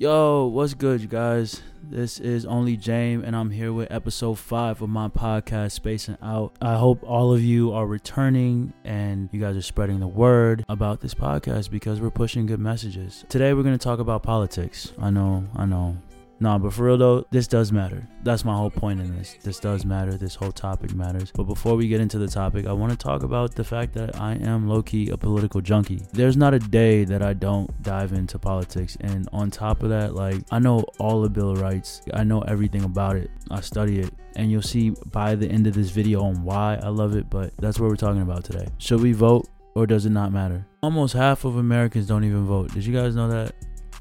[0.00, 1.60] Yo, what's good, you guys?
[1.82, 6.56] This is only James, and I'm here with episode five of my podcast, Spacing Out.
[6.62, 11.02] I hope all of you are returning and you guys are spreading the word about
[11.02, 13.26] this podcast because we're pushing good messages.
[13.28, 14.90] Today, we're going to talk about politics.
[14.98, 15.98] I know, I know.
[16.42, 18.08] Nah, but for real though, this does matter.
[18.22, 19.36] That's my whole point in this.
[19.42, 20.16] This does matter.
[20.16, 21.30] This whole topic matters.
[21.34, 24.16] But before we get into the topic, I want to talk about the fact that
[24.18, 26.02] I am low key a political junkie.
[26.12, 28.96] There's not a day that I don't dive into politics.
[29.02, 32.40] And on top of that, like, I know all the Bill of Rights, I know
[32.42, 34.14] everything about it, I study it.
[34.36, 37.28] And you'll see by the end of this video on why I love it.
[37.28, 38.66] But that's what we're talking about today.
[38.78, 40.66] Should we vote or does it not matter?
[40.82, 42.72] Almost half of Americans don't even vote.
[42.72, 43.54] Did you guys know that?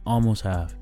[0.06, 0.79] Almost half.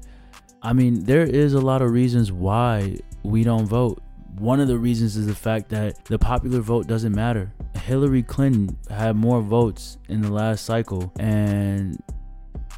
[0.62, 4.02] I mean, there is a lot of reasons why we don't vote.
[4.40, 7.52] One of the reasons is the fact that the popular vote doesn't matter.
[7.76, 12.02] Hillary Clinton had more votes in the last cycle, and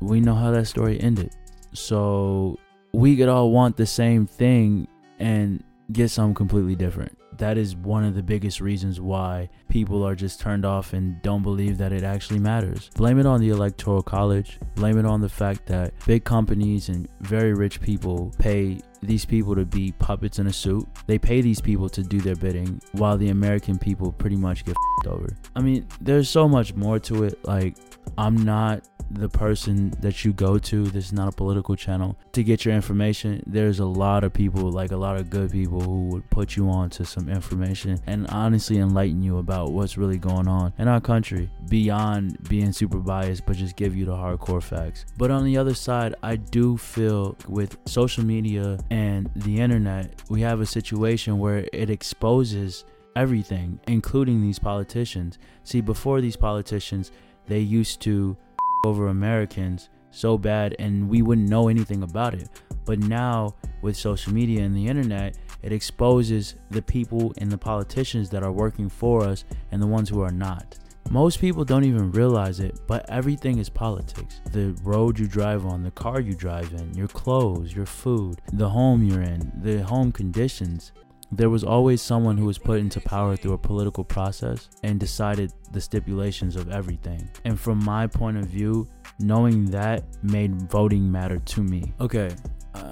[0.02, 1.36] we know how that story ended.
[1.74, 2.58] So
[2.94, 4.88] we could all want the same thing
[5.20, 10.16] and get something completely different that is one of the biggest reasons why people are
[10.16, 12.90] just turned off and don't believe that it actually matters.
[12.96, 14.60] Blame it on the electoral college.
[14.76, 19.56] Blame it on the fact that big companies and very rich people pay these people
[19.56, 20.86] to be puppets in a suit.
[21.08, 24.76] They pay these people to do their bidding while the American people pretty much get
[25.08, 25.28] over.
[25.56, 27.44] I mean, there's so much more to it.
[27.46, 27.78] Like,
[28.18, 30.86] I'm not the person that you go to.
[30.86, 32.18] This is not a political channel.
[32.34, 35.82] To get your information, there's a lot of people, like a lot of good people,
[35.82, 40.18] who would put you on to some information and honestly enlighten you about what's really
[40.18, 44.62] going on in our country beyond being super biased, but just give you the hardcore
[44.62, 45.06] facts.
[45.18, 50.42] But on the other side, I do feel with social media and the internet, we
[50.42, 55.40] have a situation where it exposes everything, including these politicians.
[55.64, 57.12] See, before these politicians,
[57.48, 58.38] they used to
[58.86, 62.50] over Americans so bad and we wouldn't know anything about it.
[62.86, 68.30] But now with social media and the internet, it exposes the people and the politicians
[68.32, 70.78] that are working for us and the ones who are not.
[71.10, 74.42] Most people don't even realize it, but everything is politics.
[74.52, 78.70] The road you drive on, the car you drive in, your clothes, your food, the
[78.70, 80.92] home you're in, the home conditions,
[81.32, 85.54] there was always someone who was put into power through a political process and decided
[85.72, 87.30] the stipulations of everything.
[87.46, 88.88] And from my point of view,
[89.20, 91.94] knowing that made voting matter to me.
[92.00, 92.32] Okay,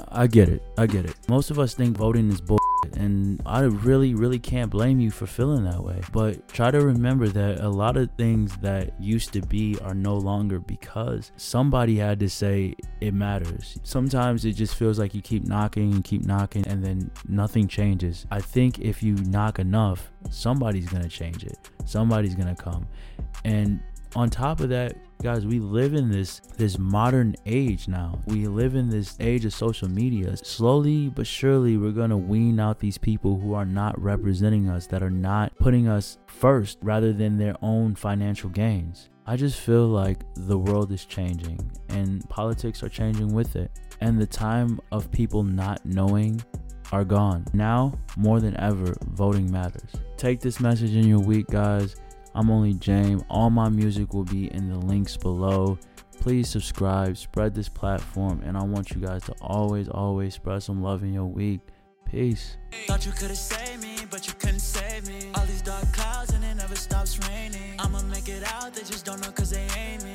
[0.09, 0.63] I get it.
[0.77, 1.15] I get it.
[1.27, 2.57] Most of us think voting is bull
[2.95, 6.01] and I really, really can't blame you for feeling that way.
[6.11, 10.15] But try to remember that a lot of things that used to be are no
[10.15, 13.79] longer because somebody had to say it matters.
[13.83, 18.25] Sometimes it just feels like you keep knocking and keep knocking and then nothing changes.
[18.31, 21.57] I think if you knock enough, somebody's gonna change it.
[21.85, 22.87] Somebody's gonna come.
[23.45, 23.79] And
[24.15, 28.19] on top of that, guys, we live in this this modern age now.
[28.25, 30.37] We live in this age of social media.
[30.37, 35.01] Slowly but surely, we're gonna wean out these people who are not representing us, that
[35.01, 39.09] are not putting us first rather than their own financial gains.
[39.25, 43.71] I just feel like the world is changing and politics are changing with it.
[43.99, 46.41] And the time of people not knowing
[46.91, 47.45] are gone.
[47.53, 49.91] Now, more than ever, voting matters.
[50.15, 51.95] Take this message in your week, guys
[52.37, 53.23] I'm only James.
[53.31, 55.79] All my music will be in the links below.
[56.19, 60.83] Please subscribe, spread this platform, and I want you guys to always, always spread some
[60.83, 61.61] love in your week.
[62.05, 62.57] Peace.
[62.85, 65.31] Thought you could have saved me, but you couldn't save me.
[65.33, 67.73] All these dark clouds and it never stops raining.
[67.79, 70.13] I'ma make it out, they just don't know cause they ain't me.